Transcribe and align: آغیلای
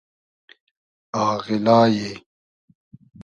آغیلای 1.25 2.23